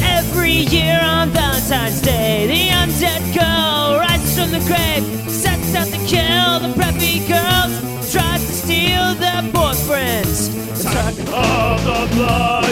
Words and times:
Every 0.00 0.52
year 0.52 0.98
on 1.02 1.28
Valentine's 1.28 2.00
Day, 2.00 2.46
the 2.46 2.70
undead 2.70 3.34
girl 3.34 3.98
rises 3.98 4.38
from 4.38 4.50
the 4.50 4.60
grave, 4.60 5.04
sets 5.30 5.74
out 5.74 5.88
to 5.88 5.98
kill 6.06 6.60
the 6.60 6.72
preppy 6.72 7.20
girls, 7.28 8.10
tries 8.10 8.46
to 8.46 8.52
steal 8.52 9.14
their 9.16 9.42
boyfriends. 9.52 10.48
Attack 10.80 11.18
Of 11.18 11.84
the 11.84 12.14
bloody 12.14 12.63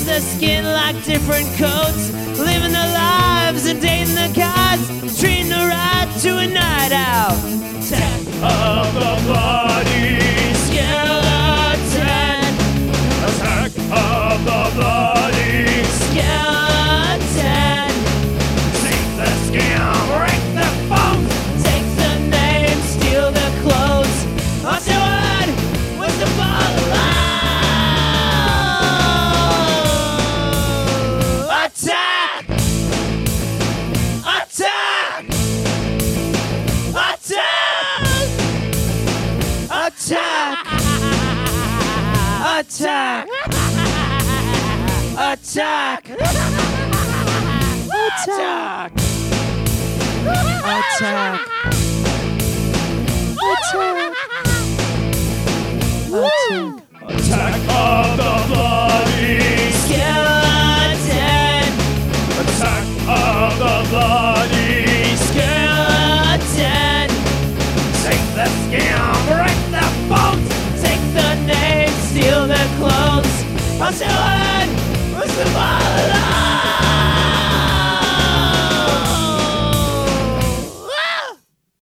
Wears 0.00 0.22
the 0.22 0.36
skin 0.36 0.64
like 0.64 0.96
different 1.04 1.48
coats. 1.56 2.10
Living 2.38 2.72
their 2.72 2.92
lives 2.92 3.66
and 3.66 3.80
dating 3.80 4.14
the 4.14 4.32
guys. 4.34 4.80
Treating 5.18 5.50
her 5.50 5.68
right 5.68 6.08
to 6.20 6.38
a 6.38 6.46
night 6.46 6.92
out. 6.92 7.36
Attack! 42.60 43.26
Attack! 45.16 46.10
Attack! 46.10 46.50
Attack! 48.20 48.92
Attack! 50.60 51.40
Attack! 53.40 54.14
Attack 57.08 57.56
of 57.70 58.16
the 58.18 58.32
bloody 58.52 59.40
skeleton! 59.80 61.00
Attack 62.40 62.84
of 63.08 63.52
the 63.58 63.74
bloody 63.88 64.39
A 73.82 74.59